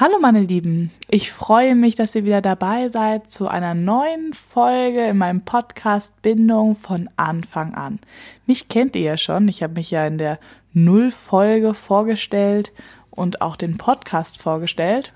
[0.00, 5.04] Hallo meine Lieben, ich freue mich, dass ihr wieder dabei seid zu einer neuen Folge
[5.04, 7.98] in meinem Podcast Bindung von Anfang an.
[8.46, 10.38] Mich kennt ihr ja schon, ich habe mich ja in der
[10.72, 12.72] Null-Folge vorgestellt
[13.10, 15.12] und auch den Podcast vorgestellt.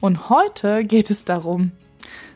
[0.00, 1.72] Und heute geht es darum,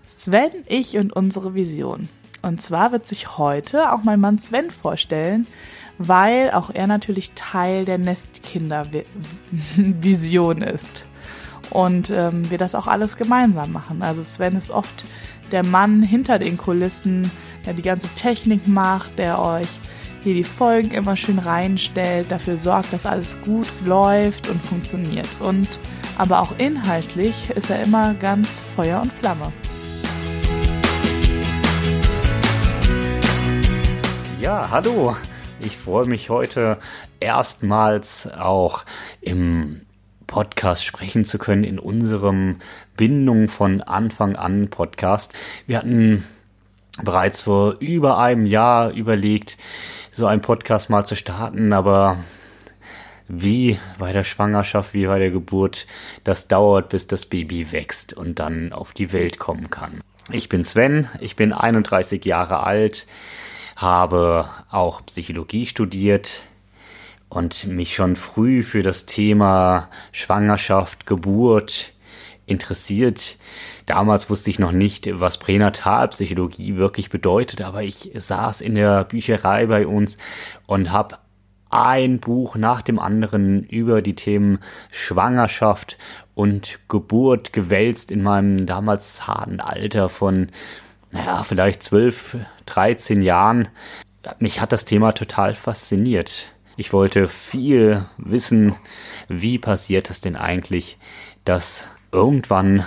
[0.07, 2.09] Sven, ich und unsere Vision.
[2.41, 5.46] Und zwar wird sich heute auch mein Mann Sven vorstellen,
[5.98, 11.05] weil auch er natürlich Teil der Nestkinder-Vision ist
[11.71, 14.02] und ähm, wir das auch alles gemeinsam machen.
[14.02, 15.05] Also Sven ist oft
[15.52, 17.30] der Mann hinter den Kulissen,
[17.66, 19.69] der die ganze Technik macht, der euch
[20.23, 25.29] hier die Folgen immer schön reinstellt, dafür sorgt, dass alles gut läuft und funktioniert.
[25.41, 25.79] Und
[26.19, 29.52] aber auch inhaltlich ist er immer ganz Feuer und Flamme.
[34.41, 35.16] Ja, hallo.
[35.60, 36.79] Ich freue mich heute
[37.21, 38.85] erstmals auch
[39.21, 39.82] im
[40.28, 42.60] Podcast sprechen zu können in unserem
[42.96, 45.32] Bindung von Anfang an Podcast.
[45.66, 46.24] Wir hatten
[47.02, 49.57] bereits vor über einem Jahr überlegt,
[50.12, 52.18] so einen Podcast mal zu starten, aber
[53.26, 55.87] wie bei der Schwangerschaft, wie bei der Geburt,
[56.24, 60.01] das dauert, bis das Baby wächst und dann auf die Welt kommen kann.
[60.30, 63.07] Ich bin Sven, ich bin 31 Jahre alt,
[63.76, 66.42] habe auch Psychologie studiert,
[67.28, 71.93] und mich schon früh für das Thema Schwangerschaft, Geburt
[72.47, 73.37] interessiert.
[73.87, 79.66] Damals wusste ich noch nicht, was Pränatalpsychologie wirklich bedeutet, aber ich saß in der Bücherei
[79.66, 80.19] bei uns
[80.66, 81.19] und habe
[81.70, 84.60] ein Buch nach dem anderen über die Themen
[84.91, 85.98] Schwangerschaft
[86.34, 90.48] und Geburt gewälzt in meinem damals harten Alter von,
[91.10, 93.69] naja, vielleicht 12, 13 Jahren.
[94.38, 96.53] Mich hat das Thema total fasziniert.
[96.78, 98.76] Ich wollte viel wissen,
[99.26, 100.97] wie passiert es denn eigentlich,
[101.44, 102.87] dass irgendwann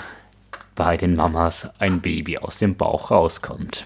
[0.75, 3.85] bei den Mamas ein Baby aus dem Bauch rauskommt.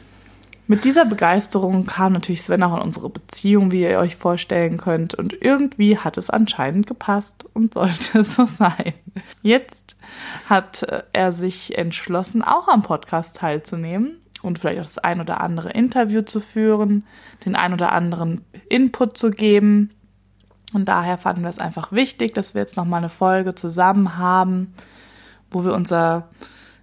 [0.67, 5.16] Mit dieser Begeisterung kam natürlich Sven auch in unsere Beziehung, wie ihr euch vorstellen könnt.
[5.16, 8.94] Und irgendwie hat es anscheinend gepasst und sollte so sein.
[9.41, 9.96] Jetzt
[10.47, 15.72] hat er sich entschlossen, auch am Podcast teilzunehmen und vielleicht auch das ein oder andere
[15.72, 17.06] Interview zu führen,
[17.46, 19.90] den ein oder anderen Input zu geben.
[20.75, 24.74] Und daher fanden wir es einfach wichtig, dass wir jetzt nochmal eine Folge zusammen haben,
[25.50, 26.28] wo wir unser,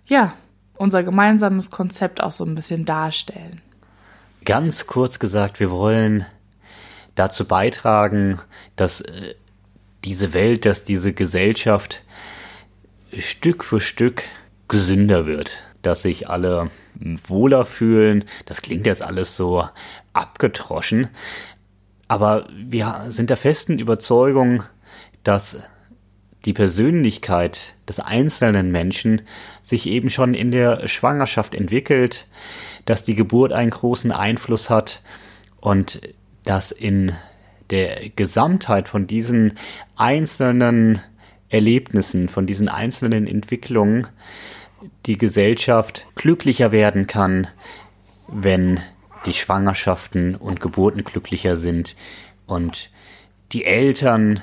[0.06, 0.32] ja,
[0.76, 3.60] unser gemeinsames Konzept auch so ein bisschen darstellen.
[4.44, 6.26] Ganz kurz gesagt, wir wollen
[7.14, 8.40] dazu beitragen,
[8.76, 9.34] dass äh,
[10.04, 12.02] diese Welt, dass diese Gesellschaft
[13.16, 14.24] Stück für Stück
[14.68, 18.24] gesünder wird dass sich alle wohler fühlen.
[18.46, 19.68] Das klingt jetzt alles so
[20.12, 21.08] abgetroschen.
[22.12, 24.64] Aber wir sind der festen Überzeugung,
[25.24, 25.56] dass
[26.44, 29.22] die Persönlichkeit des einzelnen Menschen
[29.62, 32.26] sich eben schon in der Schwangerschaft entwickelt,
[32.84, 35.00] dass die Geburt einen großen Einfluss hat
[35.62, 36.02] und
[36.44, 37.12] dass in
[37.70, 39.54] der Gesamtheit von diesen
[39.96, 41.00] einzelnen
[41.48, 44.06] Erlebnissen, von diesen einzelnen Entwicklungen
[45.06, 47.46] die Gesellschaft glücklicher werden kann,
[48.28, 48.80] wenn
[49.26, 51.96] die Schwangerschaften und Geburten glücklicher sind
[52.46, 52.90] und
[53.52, 54.40] die Eltern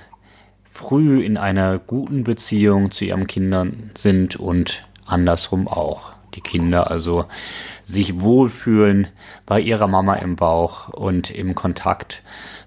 [0.71, 6.13] früh in einer guten Beziehung zu ihren Kindern sind und andersrum auch.
[6.35, 7.25] Die Kinder also
[7.85, 9.07] sich wohlfühlen
[9.45, 12.21] bei ihrer Mama im Bauch und im Kontakt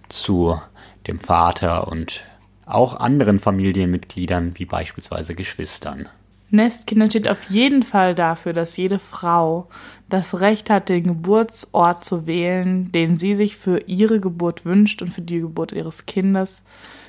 [0.09, 0.61] zu
[1.07, 2.25] dem Vater und
[2.67, 6.09] auch anderen Familienmitgliedern wie beispielsweise Geschwistern.
[6.53, 9.69] Nestkinder steht auf jeden Fall dafür, dass jede Frau
[10.11, 15.13] das Recht hat, den Geburtsort zu wählen, den sie sich für ihre Geburt wünscht und
[15.13, 16.63] für die Geburt ihres Kindes.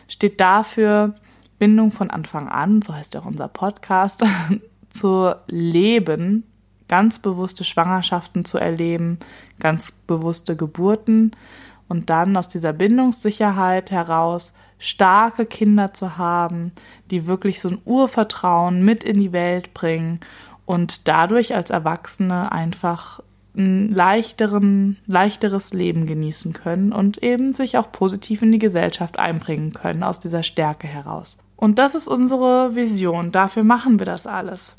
[0.08, 1.16] Steht dafür,
[1.60, 4.24] Bindung von Anfang an, so heißt ja auch unser Podcast,
[4.90, 6.44] zu leben,
[6.88, 9.20] ganz bewusste Schwangerschaften zu erleben,
[9.60, 11.32] ganz bewusste Geburten
[11.94, 16.72] und dann aus dieser Bindungssicherheit heraus starke Kinder zu haben,
[17.12, 20.20] die wirklich so ein Urvertrauen mit in die Welt bringen
[20.66, 23.20] und dadurch als Erwachsene einfach
[23.56, 29.72] ein leichteren, leichteres Leben genießen können und eben sich auch positiv in die Gesellschaft einbringen
[29.74, 31.38] können aus dieser Stärke heraus.
[31.56, 33.32] Und das ist unsere Vision.
[33.32, 34.76] Dafür machen wir das alles.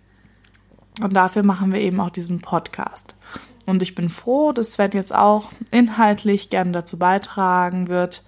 [1.00, 3.14] Und dafür machen wir eben auch diesen Podcast.
[3.66, 8.22] Und ich bin froh, dass Sven jetzt auch inhaltlich gerne dazu beitragen wird,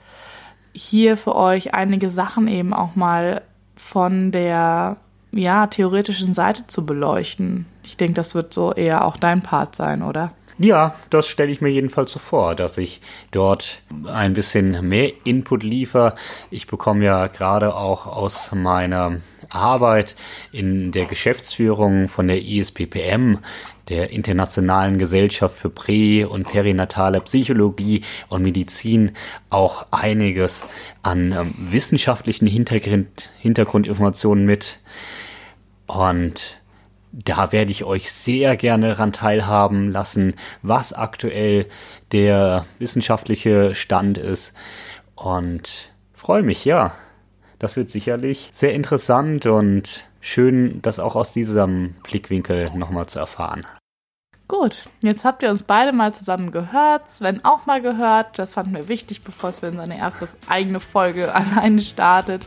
[0.72, 3.42] hier für euch einige Sachen eben auch mal
[3.76, 4.96] von der
[5.34, 7.66] ja, theoretischen Seite zu beleuchten.
[7.82, 10.30] Ich denke, das wird so eher auch dein Part sein, oder?
[10.58, 15.62] Ja, das stelle ich mir jedenfalls so vor, dass ich dort ein bisschen mehr Input
[15.62, 16.14] liefere.
[16.50, 19.18] Ich bekomme ja gerade auch aus meiner
[19.50, 20.16] Arbeit
[20.52, 23.36] in der Geschäftsführung von der ISPPM,
[23.90, 29.12] der Internationalen Gesellschaft für Prä- und Perinatale Psychologie und Medizin,
[29.50, 30.66] auch einiges
[31.02, 34.78] an ähm, wissenschaftlichen Hintergrund, Hintergrundinformationen mit.
[35.86, 36.60] Und
[37.12, 41.66] da werde ich euch sehr gerne daran teilhaben lassen, was aktuell
[42.12, 44.52] der wissenschaftliche Stand ist.
[45.14, 46.94] Und freue mich, ja.
[47.58, 53.64] Das wird sicherlich sehr interessant und schön, das auch aus diesem Blickwinkel nochmal zu erfahren.
[54.48, 58.38] Gut, jetzt habt ihr uns beide mal zusammen gehört, Sven auch mal gehört.
[58.38, 62.46] Das fanden wir wichtig, bevor Sven seine erste eigene Folge alleine startet.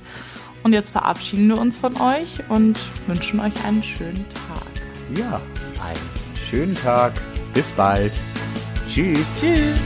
[0.63, 2.77] Und jetzt verabschieden wir uns von euch und
[3.07, 5.17] wünschen euch einen schönen Tag.
[5.17, 5.41] Ja,
[5.83, 7.13] einen schönen Tag.
[7.53, 8.11] Bis bald.
[8.87, 9.39] Tschüss.
[9.39, 9.77] Tschüss.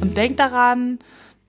[0.00, 0.98] Und denkt daran,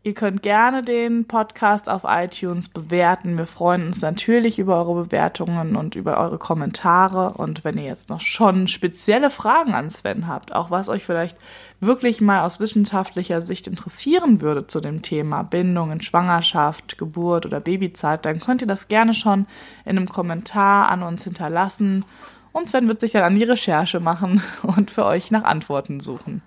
[0.01, 3.37] Ihr könnt gerne den Podcast auf iTunes bewerten.
[3.37, 7.33] Wir freuen uns natürlich über eure Bewertungen und über eure Kommentare.
[7.33, 11.37] Und wenn ihr jetzt noch schon spezielle Fragen an Sven habt, auch was euch vielleicht
[11.81, 17.59] wirklich mal aus wissenschaftlicher Sicht interessieren würde zu dem Thema Bindung in Schwangerschaft, Geburt oder
[17.59, 19.47] Babyzeit, dann könnt ihr das gerne schon
[19.83, 22.05] in einem Kommentar an uns hinterlassen.
[22.53, 26.41] Und Sven wird sich dann an die Recherche machen und für euch nach Antworten suchen.